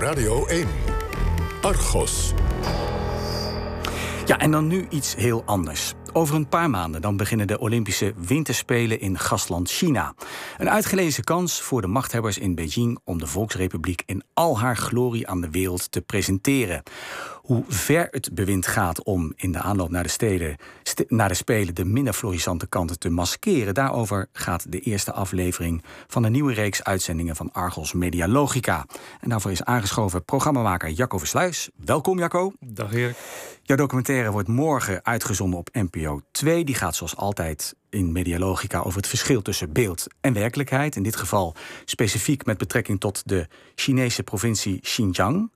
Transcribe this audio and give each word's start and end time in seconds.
Radio 0.00 0.46
1. 0.46 0.66
Argos. 1.60 2.32
Ja, 4.26 4.38
en 4.38 4.50
dan 4.50 4.66
nu 4.66 4.86
iets 4.90 5.14
heel 5.14 5.42
anders. 5.44 5.92
Over 6.12 6.34
een 6.34 6.48
paar 6.48 6.70
maanden 6.70 7.00
dan 7.00 7.16
beginnen 7.16 7.46
de 7.46 7.58
Olympische 7.58 8.14
Winterspelen 8.16 9.00
in 9.00 9.18
gastland 9.18 9.70
China. 9.70 10.14
Een 10.58 10.70
uitgelezen 10.70 11.24
kans 11.24 11.60
voor 11.60 11.80
de 11.80 11.86
machthebbers 11.86 12.38
in 12.38 12.54
Beijing 12.54 12.98
om 13.04 13.18
de 13.18 13.26
Volksrepubliek 13.26 14.02
in 14.06 14.22
al 14.34 14.58
haar 14.58 14.76
glorie 14.76 15.28
aan 15.28 15.40
de 15.40 15.50
wereld 15.50 15.90
te 15.90 16.00
presenteren. 16.00 16.82
Hoe 17.50 17.64
ver 17.68 18.08
het 18.10 18.34
bewind 18.34 18.66
gaat 18.66 19.04
om 19.04 19.32
in 19.36 19.52
de 19.52 19.58
aanloop 19.58 19.90
naar 19.90 20.02
de, 20.02 20.08
steden, 20.08 20.56
naar 21.08 21.28
de 21.28 21.34
Spelen 21.34 21.74
de 21.74 21.84
minder 21.84 22.12
florissante 22.12 22.66
kanten 22.66 22.98
te 22.98 23.08
maskeren, 23.08 23.74
daarover 23.74 24.28
gaat 24.32 24.72
de 24.72 24.80
eerste 24.80 25.12
aflevering 25.12 25.82
van 26.06 26.22
de 26.22 26.28
nieuwe 26.28 26.52
reeks 26.52 26.84
uitzendingen 26.84 27.36
van 27.36 27.52
Argos 27.52 27.92
Media 27.92 28.28
Logica. 28.28 28.86
En 29.20 29.28
daarvoor 29.28 29.50
is 29.50 29.64
aangeschoven 29.64 30.24
programmamaker 30.24 30.90
Jacco 30.90 31.18
Versluis. 31.18 31.70
Welkom 31.76 32.18
Jacco. 32.18 32.52
Dag 32.60 32.92
Erik. 32.92 33.16
Jouw 33.62 33.76
documentaire 33.76 34.30
wordt 34.30 34.48
morgen 34.48 35.04
uitgezonden 35.04 35.58
op 35.58 35.68
NPO 35.72 36.20
2. 36.30 36.64
Die 36.64 36.74
gaat 36.74 36.96
zoals 36.96 37.16
altijd 37.16 37.74
in 37.88 38.12
Medialogica 38.12 38.78
over 38.78 38.96
het 38.96 39.08
verschil 39.08 39.42
tussen 39.42 39.72
beeld 39.72 40.06
en 40.20 40.32
werkelijkheid. 40.32 40.96
In 40.96 41.02
dit 41.02 41.16
geval 41.16 41.54
specifiek 41.84 42.44
met 42.44 42.58
betrekking 42.58 43.00
tot 43.00 43.28
de 43.28 43.46
Chinese 43.74 44.22
provincie 44.22 44.80
Xinjiang. 44.80 45.50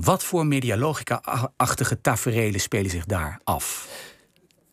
Wat 0.00 0.24
voor 0.24 0.46
Medialogica-achtige 0.46 2.00
taferelen 2.00 2.60
spelen 2.60 2.90
zich 2.90 3.04
daar 3.04 3.40
af? 3.44 3.88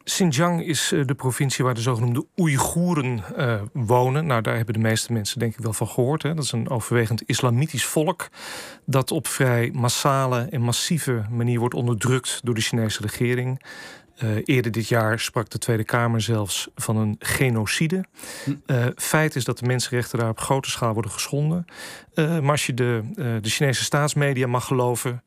Xinjiang 0.04 0.66
is 0.66 0.92
eh, 0.92 1.06
de 1.06 1.16
provincie 1.16 1.64
waar 1.64 1.74
de 1.74 1.82
zogenoemde 1.82 2.26
Oeigoeren 2.38 3.24
uh, 3.38 3.62
wonen. 3.74 4.26
Nou, 4.26 4.42
daar 4.42 4.56
hebben 4.56 4.74
de 4.74 4.80
meeste 4.80 5.14
mensen 5.14 5.40
denk 5.40 5.54
ik 5.58 5.64
wel 5.64 5.74
van 5.74 5.88
gehoord. 5.88 6.24
Hè. 6.24 6.34
Dat 6.34 6.44
is 6.44 6.52
een 6.52 6.70
overwegend 6.70 7.24
islamitisch 7.26 7.86
volk 7.86 8.30
dat 8.86 9.12
op 9.12 9.28
vrij 9.28 9.70
massale 9.74 10.42
en 10.42 10.62
massieve 10.62 11.26
manier 11.30 11.60
wordt 11.60 11.76
onderdrukt 11.76 12.40
door 12.44 12.56
de 12.56 12.62
Chinese 12.62 13.02
regering. 13.02 13.62
Uh, 14.24 14.42
eerder 14.46 14.72
dit 14.72 14.88
jaar 14.88 15.20
sprak 15.20 15.50
de 15.50 15.58
Tweede 15.58 15.84
Kamer 15.84 16.22
zelfs 16.22 16.68
van 16.76 16.98
een 16.98 17.16
genocide. 17.20 18.06
Uh, 18.68 18.86
feit 18.96 19.36
is 19.36 19.44
dat 19.44 19.60
de 19.60 19.66
mensenrechten 19.66 20.20
daar 20.20 20.30
op 20.30 20.40
grote 20.40 20.70
schaal 20.70 20.94
worden 20.94 21.12
geschonden. 21.12 21.66
Uh, 22.14 22.40
maar 22.40 22.52
als 22.52 22.66
je 22.66 22.74
de, 22.74 23.04
de 23.42 23.50
Chinese 23.50 23.84
staatsmedia 23.84 24.48
mag 24.48 24.66
geloven, 24.66 25.24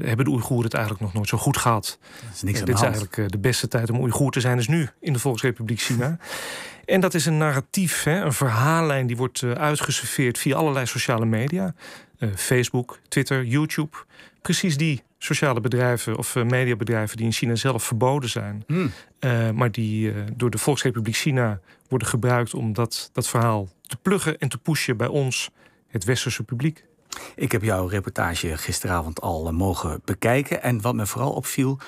hebben 0.00 0.24
de 0.24 0.30
Oeigoeren 0.30 0.64
het 0.64 0.74
eigenlijk 0.74 1.04
nog 1.04 1.14
nooit 1.14 1.28
zo 1.28 1.38
goed 1.38 1.56
gehad. 1.56 1.98
is 2.32 2.42
niks 2.42 2.58
aan 2.58 2.64
dit 2.64 2.74
is 2.74 2.82
eigenlijk 2.82 3.32
de 3.32 3.38
beste 3.38 3.68
tijd 3.68 3.90
om 3.90 4.00
Oeigoer 4.00 4.30
te 4.30 4.40
zijn, 4.40 4.58
is 4.58 4.68
nu 4.68 4.88
in 5.00 5.12
de 5.12 5.18
Volksrepubliek 5.18 5.80
China. 5.80 6.16
En 6.84 7.00
dat 7.00 7.14
is 7.14 7.26
een 7.26 7.38
narratief, 7.38 8.02
hè, 8.02 8.20
een 8.20 8.32
verhaallijn 8.32 9.06
die 9.06 9.16
wordt 9.16 9.42
uitgeserveerd 9.42 10.38
via 10.38 10.56
allerlei 10.56 10.86
sociale 10.86 11.24
media. 11.24 11.74
Facebook, 12.34 12.98
Twitter, 13.08 13.44
YouTube. 13.44 13.96
Precies 14.42 14.76
die 14.76 15.02
sociale 15.24 15.60
bedrijven 15.60 16.16
of 16.18 16.34
uh, 16.34 16.44
mediabedrijven 16.44 17.16
die 17.16 17.26
in 17.26 17.32
China 17.32 17.54
zelf 17.54 17.84
verboden 17.84 18.30
zijn, 18.30 18.64
Hmm. 18.66 18.90
uh, 19.20 19.50
maar 19.50 19.70
die 19.70 20.12
uh, 20.12 20.22
door 20.36 20.50
de 20.50 20.58
Volksrepubliek 20.58 21.16
China 21.16 21.60
worden 21.88 22.08
gebruikt 22.08 22.54
om 22.54 22.72
dat, 22.72 23.10
dat 23.12 23.28
verhaal 23.28 23.68
te 23.82 23.96
pluggen 23.96 24.38
en 24.38 24.48
te 24.48 24.58
pushen 24.58 24.96
bij 24.96 25.06
ons, 25.06 25.50
het 25.88 26.04
westerse 26.04 26.42
publiek. 26.42 26.84
Ik 27.34 27.52
heb 27.52 27.62
jouw 27.62 27.86
reportage 27.86 28.56
gisteravond 28.56 29.20
al 29.20 29.52
mogen 29.52 30.00
bekijken. 30.04 30.62
En 30.62 30.80
wat 30.80 30.94
me 30.94 31.06
vooral 31.06 31.32
opviel, 31.32 31.78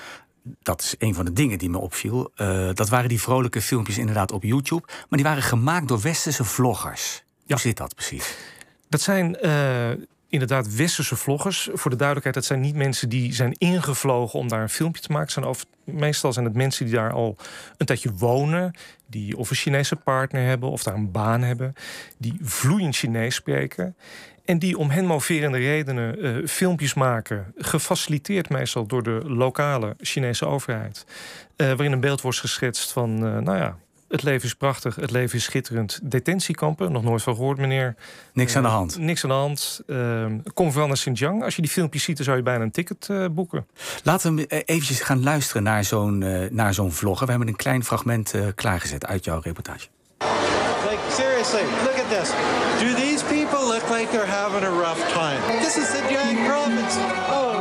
dat 0.61 0.81
is 0.81 0.95
een 0.97 1.13
van 1.13 1.25
de 1.25 1.33
dingen 1.33 1.57
die 1.57 1.69
me 1.69 1.77
opviel. 1.77 2.31
Dat 2.73 2.89
waren 2.89 3.09
die 3.09 3.21
vrolijke 3.21 3.61
filmpjes 3.61 3.97
inderdaad 3.97 4.31
op 4.31 4.43
YouTube. 4.43 4.83
Maar 4.87 5.19
die 5.19 5.23
waren 5.23 5.43
gemaakt 5.43 5.87
door 5.87 6.01
westerse 6.01 6.43
vloggers. 6.43 7.23
Ja. 7.37 7.43
Hoe 7.47 7.59
zit 7.59 7.77
dat 7.77 7.95
precies? 7.95 8.37
Dat 8.89 9.01
zijn 9.01 9.37
inderdaad 10.29 10.75
westerse 10.75 11.15
vloggers. 11.15 11.69
Voor 11.73 11.91
de 11.91 11.97
duidelijkheid, 11.97 12.35
dat 12.35 12.45
zijn 12.45 12.61
niet 12.61 12.75
mensen 12.75 13.09
die 13.09 13.33
zijn 13.33 13.55
ingevlogen 13.57 14.39
om 14.39 14.47
daar 14.47 14.61
een 14.61 14.69
filmpje 14.69 15.01
te 15.01 15.11
maken. 15.11 15.43
Over, 15.43 15.65
meestal 15.83 16.33
zijn 16.33 16.45
het 16.45 16.55
mensen 16.55 16.85
die 16.85 16.93
daar 16.93 17.11
al 17.11 17.37
een 17.77 17.85
tijdje 17.85 18.11
wonen. 18.13 18.73
Die 19.07 19.37
of 19.37 19.49
een 19.49 19.55
Chinese 19.55 19.95
partner 19.95 20.45
hebben 20.45 20.69
of 20.69 20.83
daar 20.83 20.95
een 20.95 21.11
baan 21.11 21.41
hebben. 21.41 21.73
Die 22.17 22.37
vloeiend 22.41 22.95
Chinees 22.95 23.35
spreken. 23.35 23.95
En 24.45 24.59
die 24.59 24.77
om 24.77 24.89
hen 24.89 25.05
moverende 25.05 25.57
redenen 25.57 26.25
uh, 26.25 26.47
filmpjes 26.47 26.93
maken. 26.93 27.53
Gefaciliteerd 27.55 28.49
meestal 28.49 28.85
door 28.85 29.03
de 29.03 29.21
lokale 29.25 29.95
Chinese 29.99 30.45
overheid. 30.45 31.05
Uh, 31.57 31.67
waarin 31.67 31.91
een 31.91 31.99
beeld 31.99 32.21
wordt 32.21 32.39
geschetst 32.39 32.91
van, 32.91 33.25
uh, 33.25 33.37
nou 33.37 33.57
ja, 33.57 33.77
het 34.07 34.23
leven 34.23 34.45
is 34.45 34.53
prachtig, 34.53 34.95
het 34.95 35.11
leven 35.11 35.37
is 35.37 35.43
schitterend. 35.43 35.99
Detentiekampen, 36.03 36.91
nog 36.91 37.03
nooit 37.03 37.21
van 37.21 37.35
gehoord, 37.35 37.57
meneer. 37.57 37.95
Niks 38.33 38.55
aan 38.55 38.63
de 38.63 38.69
hand. 38.69 38.97
Uh, 38.97 39.03
niks 39.03 39.23
aan 39.23 39.29
de 39.29 39.35
hand. 39.35 39.81
Uh, 39.87 40.25
kom 40.53 40.71
vooral 40.71 40.87
naar 40.87 40.97
Xinjiang. 40.97 41.43
Als 41.43 41.55
je 41.55 41.61
die 41.61 41.71
filmpjes 41.71 42.03
ziet, 42.03 42.15
dan 42.15 42.25
zou 42.25 42.37
je 42.37 42.43
bijna 42.43 42.63
een 42.63 42.71
ticket 42.71 43.07
uh, 43.11 43.25
boeken. 43.31 43.67
Laten 44.03 44.35
we 44.35 44.47
eventjes 44.47 45.01
gaan 45.01 45.23
luisteren 45.23 45.63
naar 45.63 45.83
zo'n 45.83 46.21
uh, 46.21 46.49
naar 46.49 46.73
zo'n 46.73 46.91
vlogger. 46.91 47.25
We 47.25 47.31
hebben 47.31 47.49
een 47.49 47.55
klein 47.55 47.83
fragment 47.83 48.33
uh, 48.33 48.47
klaargezet 48.55 49.05
uit 49.05 49.25
jouw 49.25 49.39
reportage. 49.39 49.87
Like, 50.89 50.99
seriously, 51.11 51.61
look 51.61 51.97
at 51.97 52.09
this. 52.09 52.29
Do 52.79 52.93
these 52.93 53.23
people 53.25 53.59
look 53.73 53.89
like 53.89 54.07
they're 54.11 54.31
having 54.41 54.63
a 54.63 54.71
rough 54.71 55.13
time? 55.13 55.59
This 55.59 55.77
is 55.77 55.87
Xinjiang 55.89 56.45
province. 56.47 56.97
Oh 57.29 57.54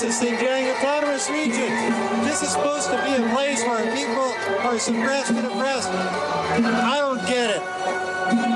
this 0.00 0.08
is 0.08 0.28
Xinjiang 0.28 0.68
Autonomous 0.74 1.28
Region. 1.28 1.70
This 2.24 2.40
is 2.42 2.50
supposed 2.52 2.88
to 2.90 2.96
be 3.04 3.12
a 3.22 3.34
place 3.34 3.64
where 3.64 3.84
people 3.92 4.32
are 4.68 4.78
suppressed 4.78 5.36
and 5.36 5.46
oppressed. 5.46 5.90
I 5.90 6.98
don't 7.00 7.20
get 7.26 7.56
it. 7.56 7.62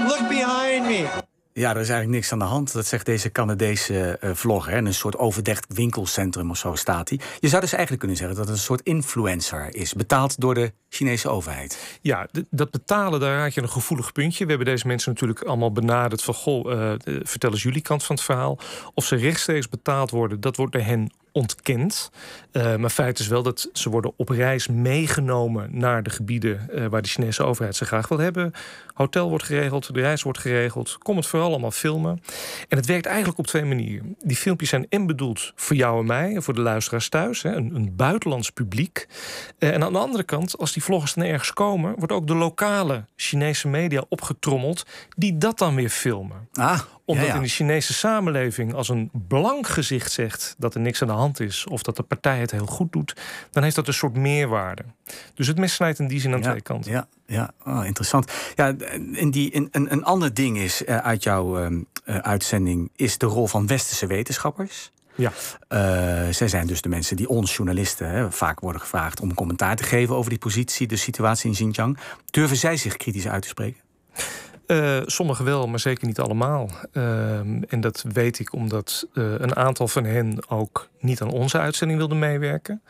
Look 0.09 0.29
behind 0.29 0.87
me. 0.87 1.07
Ja, 1.53 1.71
er 1.71 1.81
is 1.81 1.89
eigenlijk 1.89 2.11
niks 2.11 2.33
aan 2.33 2.39
de 2.39 2.45
hand. 2.45 2.73
Dat 2.73 2.87
zegt 2.87 3.07
deze 3.07 3.33
Canadese 3.33 4.19
uh, 4.21 4.31
vlogger. 4.35 4.73
Hè. 4.73 4.79
Een 4.79 4.95
soort 4.95 5.17
overdekt 5.17 5.75
winkelcentrum 5.75 6.51
of 6.51 6.57
zo 6.57 6.75
staat 6.75 7.09
hij. 7.09 7.21
Je 7.41 7.49
zou 7.49 7.61
dus 7.61 7.73
eigenlijk 7.73 8.01
kunnen 8.01 8.17
zeggen 8.17 8.37
dat 8.37 8.47
het 8.47 8.57
een 8.57 8.63
soort 8.63 8.81
influencer 8.81 9.75
is. 9.75 9.93
Betaald 9.93 10.41
door 10.41 10.55
de 10.55 10.73
Chinese 10.89 11.29
overheid. 11.29 11.99
Ja, 12.01 12.27
dat 12.51 12.71
betalen, 12.71 13.21
daar 13.21 13.39
raad 13.39 13.55
je 13.55 13.63
een 13.63 13.69
gevoelig 13.69 14.13
puntje. 14.13 14.45
We 14.45 14.51
hebben 14.51 14.69
deze 14.69 14.87
mensen 14.87 15.13
natuurlijk 15.13 15.43
allemaal 15.43 15.73
benaderd 15.73 16.23
van... 16.23 16.35
goh, 16.35 16.73
uh, 16.73 16.93
vertel 17.23 17.51
eens 17.51 17.63
jullie 17.63 17.83
kant 17.83 18.05
van 18.05 18.17
het 18.17 18.25
verhaal. 18.25 18.59
Of 18.95 19.05
ze 19.05 19.17
rechtstreeks 19.17 19.69
betaald 19.69 20.11
worden, 20.11 20.41
dat 20.41 20.57
wordt 20.57 20.73
door 20.73 20.83
hen 20.83 21.11
ontkend. 21.35 22.11
Uh, 22.53 22.77
maar 22.77 22.91
feit 22.91 23.19
is 23.19 23.27
wel 23.27 23.43
dat 23.43 23.69
ze 23.73 23.91
worden 23.91 24.13
op 24.17 24.29
reis 24.29 24.69
meegenomen 24.69 25.69
naar 25.73 26.03
de 26.03 26.11
gebieden 26.11 26.69
uh, 26.73 26.87
waar 26.87 27.03
de 27.03 27.09
Chinese 27.09 27.43
overheid 27.43 27.77
ze 27.77 27.85
graag 27.85 28.09
wil 28.09 28.19
hebben. 28.19 28.53
Hotel 28.95 29.29
wordt 29.29 29.45
geregeld, 29.45 29.95
de 29.95 30.01
reis 30.01 30.23
wordt 30.23 30.39
geregeld. 30.39 30.99
Kom 30.99 31.17
het 31.17 31.27
vooral 31.27 31.49
allemaal 31.49 31.71
filmen. 31.71 32.21
En 32.69 32.77
het 32.77 32.87
werkt 32.87 33.07
eigenlijk 33.07 33.39
op 33.39 33.47
twee 33.47 33.65
manieren. 33.65 34.17
Die 34.21 34.37
filmpjes 34.37 34.69
zijn 34.69 34.87
en 34.89 35.07
bedoeld 35.07 35.53
voor 35.55 35.77
jou 35.77 36.01
en 36.01 36.07
mij 36.07 36.41
voor 36.41 36.55
de 36.55 36.61
luisteraars 36.61 37.09
thuis, 37.09 37.43
hè, 37.43 37.53
een, 37.53 37.75
een, 37.75 37.97
buitenlands 37.97 38.51
publiek. 38.51 39.07
Uh, 39.59 39.75
en 39.75 39.83
aan 39.83 39.93
de 39.93 39.99
andere 39.99 40.25
kant, 40.25 40.59
als 40.59 40.73
die 40.73 40.83
vloggers 40.83 41.15
dan 41.15 41.25
ergens 41.25 41.53
komen, 41.53 41.95
wordt 41.97 42.13
ook 42.13 42.27
de 42.27 42.35
lokale 42.35 43.05
Chinese 43.17 43.69
media 43.69 44.05
opgetrommeld 44.09 44.87
die 45.17 45.39
dat 45.39 45.59
dan 45.59 45.75
weer 45.75 45.91
filmen. 45.91 46.49
Ah, 46.53 46.81
Omdat 47.07 47.25
ja, 47.25 47.31
ja. 47.31 47.37
in 47.37 47.43
de 47.43 47.49
Chinese 47.49 47.93
samenleving 47.93 48.75
als 48.75 48.89
een 48.89 49.11
blank 49.29 49.69
gezicht 49.69 50.13
zegt 50.13 50.55
dat 50.59 50.75
er 50.75 50.81
niks 50.81 51.03
aan 51.03 51.09
de 51.09 51.15
hand 51.15 51.41
is 51.41 51.67
of 51.67 51.83
dat 51.83 51.97
de 51.97 52.03
partij 52.03 52.39
het 52.39 52.51
heel 52.51 52.67
goed 52.67 52.93
doet, 52.93 53.17
dan 53.51 53.63
heeft 53.63 53.77
dat 53.77 53.87
een 53.87 53.95
soort 53.95 54.17
meerwaarde. 54.17 54.85
Dus 55.35 55.47
het 55.47 55.59
mes 55.59 55.75
snijdt 55.75 55.99
in 55.99 56.09
die 56.09 56.21
zin 56.21 56.33
aan 56.33 56.43
ja, 56.43 56.49
twee 56.49 56.61
kanten. 56.61 56.93
Ja, 56.93 57.07
ja. 57.27 57.51
Oh, 57.65 57.87
interessant. 57.87 58.33
Ja, 58.55 58.75
in 59.13 59.31
die, 59.31 59.51
in, 59.51 59.69
een, 59.71 59.93
een 59.93 60.05
ander 60.05 60.35
ding 60.35 60.59
is 60.59 60.83
uh, 60.83 60.97
uit 60.97 61.23
jouw 61.23 61.61
uh, 61.61 61.71
uh, 61.71 62.19
uitzending 62.19 62.91
is 62.97 63.19
de 63.19 63.27
rol 63.27 63.47
van 63.47 63.67
westerse 63.67 64.07
wetenschappers. 64.07 64.93
Ja. 65.15 65.33
Uh, 65.69 66.33
zij 66.33 66.49
zijn 66.49 66.67
dus 66.67 66.81
de 66.81 66.89
mensen 66.89 67.17
die 67.17 67.29
ons 67.29 67.57
journalisten 67.57 68.11
hè, 68.11 68.33
vaak 68.33 68.61
worden 68.61 68.81
gevraagd 68.81 69.21
om 69.21 69.35
commentaar 69.35 69.77
te 69.77 69.83
geven 69.83 70.15
over 70.15 70.31
die 70.31 70.39
positie, 70.39 70.87
de 70.87 70.97
situatie 70.97 71.49
in 71.49 71.55
Xinjiang. 71.55 71.99
Durven 72.31 72.57
zij 72.57 72.77
zich 72.77 72.97
kritisch 72.97 73.29
uit 73.29 73.43
te 73.43 73.49
spreken? 73.49 73.81
Uh, 74.67 75.01
sommigen 75.07 75.45
wel, 75.45 75.67
maar 75.67 75.81
zeker 75.81 76.07
niet 76.07 76.19
allemaal. 76.19 76.71
Uh, 76.93 77.39
en 77.39 77.81
dat 77.81 78.05
weet 78.13 78.39
ik 78.39 78.53
omdat 78.53 79.07
uh, 79.13 79.25
een 79.39 79.57
aantal 79.57 79.89
van 79.89 80.05
hen 80.05 80.49
ook 80.49 80.89
niet 81.01 81.21
aan 81.21 81.31
onze 81.31 81.59
uitzending 81.59 81.99
wilden 81.99 82.19
meewerken. 82.19 82.83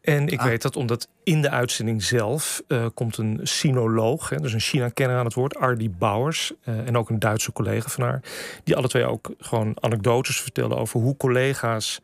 En 0.00 0.28
ik 0.28 0.38
ah. 0.38 0.44
weet 0.44 0.62
dat 0.62 0.76
omdat 0.76 1.08
in 1.22 1.42
de 1.42 1.50
uitzending 1.50 2.02
zelf 2.02 2.62
uh, 2.68 2.86
komt 2.94 3.16
een 3.16 3.40
sinoloog, 3.42 4.28
hè, 4.28 4.36
dus 4.36 4.52
een 4.52 4.60
China-kenner 4.60 5.18
aan 5.18 5.24
het 5.24 5.34
woord, 5.34 5.56
Ardy 5.56 5.90
Bouwers, 5.90 6.52
en 6.64 6.96
ook 6.96 7.10
een 7.10 7.18
Duitse 7.18 7.52
collega 7.52 7.88
van 7.88 8.04
haar, 8.04 8.20
die 8.64 8.76
alle 8.76 8.88
twee 8.88 9.04
ook 9.04 9.34
gewoon 9.38 9.76
anekdotes 9.80 10.40
vertellen 10.40 10.78
over 10.78 11.00
hoe 11.00 11.16
collega's 11.16 12.00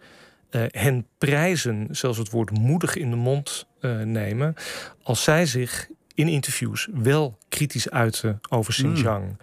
uh, 0.51 0.63
hen 0.69 1.07
prijzen, 1.19 1.89
zelfs 1.91 2.19
het 2.19 2.31
woord 2.31 2.51
moedig 2.59 2.97
in 2.97 3.11
de 3.11 3.17
mond 3.17 3.67
nemen, 4.05 4.55
als 5.03 5.23
zij 5.23 5.47
zich 5.47 5.89
in 6.23 6.29
interviews 6.29 6.89
wel 6.93 7.39
kritisch 7.49 7.91
uiten 7.91 8.41
over 8.49 8.73
Xinjiang. 8.73 9.25
Mm. 9.25 9.37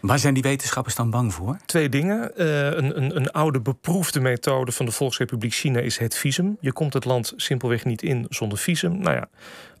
Waar 0.00 0.18
zijn 0.18 0.34
die 0.34 0.42
wetenschappers 0.42 0.94
dan 0.94 1.10
bang 1.10 1.34
voor? 1.34 1.56
Twee 1.66 1.88
dingen. 1.88 2.30
Uh, 2.36 2.64
een, 2.64 2.96
een, 2.96 3.16
een, 3.16 3.30
oude 3.30 3.60
beproefde 3.60 4.20
methode 4.20 4.72
van 4.72 4.86
de 4.86 4.92
Volksrepubliek 4.92 5.52
China 5.52 5.80
is 5.80 5.98
het 5.98 6.16
visum. 6.16 6.56
Je 6.60 6.72
komt 6.72 6.92
het 6.92 7.04
land 7.04 7.32
simpelweg 7.36 7.84
niet 7.84 8.02
in 8.02 8.26
zonder 8.28 8.58
visum. 8.58 8.98
Nou 8.98 9.16
ja, 9.16 9.28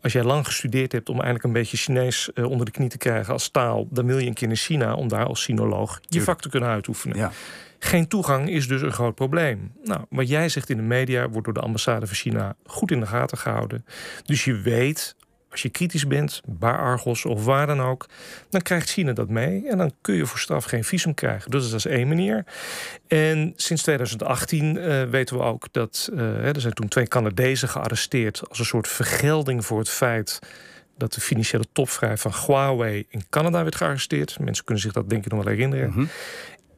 als 0.02 0.12
jij 0.12 0.24
lang 0.24 0.46
gestudeerd 0.46 0.92
hebt 0.92 1.08
om 1.08 1.14
eigenlijk 1.14 1.44
een 1.44 1.52
beetje 1.52 1.76
Chinees 1.76 2.30
uh, 2.34 2.44
onder 2.44 2.66
de 2.66 2.72
knie 2.72 2.88
te 2.88 2.98
krijgen 2.98 3.32
als 3.32 3.48
taal, 3.48 3.86
dan 3.90 4.06
wil 4.06 4.18
je 4.18 4.26
een 4.26 4.34
keer 4.34 4.48
naar 4.48 4.56
China 4.56 4.94
om 4.94 5.08
daar 5.08 5.26
als 5.26 5.42
sinoloog 5.42 6.00
je 6.08 6.22
vak 6.22 6.40
te 6.40 6.48
kunnen 6.48 6.68
uitoefenen. 6.68 7.16
Ja. 7.16 7.32
Geen 7.78 8.08
toegang 8.08 8.48
is 8.50 8.68
dus 8.68 8.82
een 8.82 8.92
groot 8.92 9.14
probleem. 9.14 9.72
Nou, 9.84 10.00
wat 10.08 10.28
jij 10.28 10.48
zegt 10.48 10.70
in 10.70 10.76
de 10.76 10.82
media 10.82 11.28
wordt 11.28 11.44
door 11.44 11.54
de 11.54 11.60
ambassade 11.60 12.06
van 12.06 12.16
China 12.16 12.56
goed 12.66 12.90
in 12.90 13.00
de 13.00 13.06
gaten 13.06 13.38
gehouden. 13.38 13.84
Dus 14.24 14.44
je 14.44 14.54
weet, 14.54 15.16
als 15.50 15.62
je 15.62 15.68
kritisch 15.68 16.06
bent, 16.06 16.40
bij 16.46 16.72
Argos 16.72 17.24
of 17.24 17.44
waar 17.44 17.66
dan 17.66 17.80
ook, 17.80 18.06
dan 18.50 18.62
krijgt 18.62 18.90
China 18.90 19.12
dat 19.12 19.28
mee 19.28 19.68
en 19.68 19.78
dan 19.78 19.92
kun 20.00 20.14
je 20.14 20.26
voor 20.26 20.38
straf 20.38 20.64
geen 20.64 20.84
visum 20.84 21.14
krijgen. 21.14 21.50
Dus 21.50 21.70
dat 21.70 21.78
is 21.78 21.86
één 21.86 22.08
manier. 22.08 22.44
En 23.06 23.52
sinds 23.56 23.82
2018 23.82 24.76
uh, 24.76 25.02
eh, 25.02 25.10
weten 25.10 25.36
we 25.36 25.42
ook 25.42 25.66
dat 25.70 26.08
uh, 26.12 26.46
er 26.46 26.60
zijn 26.60 26.72
toen 26.72 26.88
twee 26.88 27.06
Canadezen 27.06 27.68
gearresteerd 27.68 28.48
als 28.48 28.58
een 28.58 28.64
soort 28.64 28.88
vergelding 28.88 29.64
voor 29.64 29.78
het 29.78 29.88
feit 29.88 30.38
dat 30.96 31.12
de 31.12 31.20
financiële 31.20 31.64
topvrij 31.72 32.16
van 32.16 32.32
Huawei 32.46 33.06
in 33.08 33.22
Canada 33.30 33.62
werd 33.62 33.74
gearresteerd. 33.74 34.38
Mensen 34.38 34.64
kunnen 34.64 34.82
zich 34.82 34.92
dat 34.92 35.10
denk 35.10 35.24
ik 35.24 35.30
nog 35.32 35.44
wel 35.44 35.52
herinneren. 35.52 35.90
Mhm. 35.90 36.04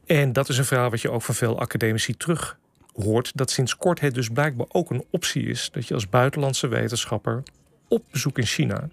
En 0.05 0.33
dat 0.33 0.49
is 0.49 0.57
een 0.57 0.65
verhaal 0.65 0.89
wat 0.89 1.01
je 1.01 1.11
ook 1.11 1.21
van 1.21 1.35
veel 1.35 1.59
academici 1.59 2.17
terug 2.17 2.57
hoort. 2.93 3.31
Dat 3.35 3.51
sinds 3.51 3.75
kort 3.75 3.99
het 3.99 4.13
dus 4.13 4.29
blijkbaar 4.29 4.67
ook 4.69 4.89
een 4.89 5.05
optie 5.09 5.43
is 5.43 5.69
dat 5.71 5.87
je 5.87 5.93
als 5.93 6.09
buitenlandse 6.09 6.67
wetenschapper 6.67 7.43
op 7.91 8.03
bezoek 8.11 8.37
in 8.37 8.45
China 8.45 8.89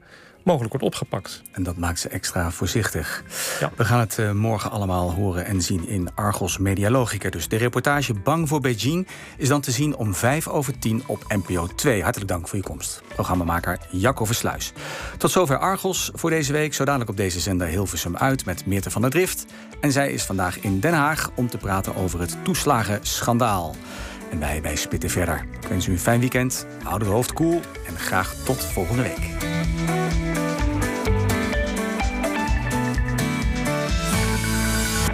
mogelijk 0.49 0.71
wordt 0.73 0.87
opgepakt. 0.87 1.43
En 1.53 1.63
dat 1.63 1.77
maakt 1.77 1.99
ze 1.99 2.09
extra 2.09 2.51
voorzichtig. 2.51 3.23
Ja. 3.61 3.71
We 3.77 3.85
gaan 3.85 4.01
het 4.01 4.19
uh, 4.19 4.33
morgen 4.33 4.71
allemaal 4.71 5.13
horen 5.13 5.45
en 5.45 5.63
zien 5.63 5.89
in 5.89 6.09
Argos 6.15 6.59
Medialogica. 6.59 7.31
Dus 7.31 7.49
de 7.49 7.57
reportage 7.57 8.15
Bang 8.15 8.49
voor 8.49 8.61
Beijing 8.61 9.07
is 9.37 9.49
dan 9.49 9.61
te 9.61 9.71
zien 9.71 9.97
om 9.97 10.15
5 10.15 10.49
over 10.49 10.79
10 10.79 11.03
op 11.07 11.25
NPO 11.29 11.67
2. 11.67 12.03
Hartelijk 12.03 12.31
dank 12.31 12.49
voor 12.49 12.59
je 12.59 12.65
komst. 12.65 13.03
Programmamaker 13.09 13.79
Jacco 13.91 14.25
Versluis. 14.25 14.73
Tot 15.19 15.31
zover 15.31 15.59
Argos 15.59 16.11
voor 16.15 16.31
deze 16.31 16.53
week. 16.53 16.75
Zo 16.75 16.85
dadelijk 16.85 17.11
op 17.11 17.17
deze 17.17 17.41
zender 17.41 17.67
Hilversum 17.67 18.17
uit 18.17 18.45
met 18.45 18.67
Meerte 18.67 18.91
van 18.91 19.03
der 19.03 19.11
Drift. 19.11 19.47
En 19.81 19.93
zij 19.93 20.13
is 20.13 20.23
vandaag 20.23 20.61
in 20.61 20.81
Den 20.81 20.95
Haag 20.95 21.31
om 21.35 21.49
te 21.49 21.59
praten 21.59 21.97
over 21.97 22.21
het 22.21 22.37
toeslagenschandaal. 22.43 23.75
En 24.31 24.39
wij 24.39 24.61
bij 24.61 24.77
Spitten 24.77 25.11
verder. 25.11 25.45
Ik 25.61 25.69
wens 25.69 25.87
u 25.87 25.93
een 25.93 25.99
fijn 25.99 26.21
weekend, 26.21 26.67
houd 26.83 27.01
het 27.01 27.11
hoofd 27.11 27.33
koel 27.33 27.61
en 27.87 27.99
graag 27.99 28.35
tot 28.45 28.65
volgende 28.65 29.03
week. 29.03 29.58